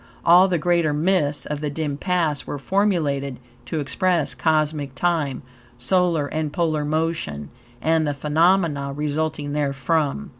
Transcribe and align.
All 0.25 0.47
the 0.47 0.57
greater 0.57 0.93
myths 0.93 1.45
of 1.45 1.61
the 1.61 1.69
dim 1.69 1.95
past 1.95 2.47
were 2.47 2.57
formulated 2.57 3.39
to 3.67 3.79
express 3.79 4.33
cosmic 4.33 4.95
time, 4.95 5.43
solar 5.77 6.25
and 6.25 6.51
polar 6.51 6.83
motion, 6.83 7.51
and 7.83 8.07
the 8.07 8.15
phenomena 8.15 8.93
resulting 8.93 9.53
therefrom. 9.53 10.29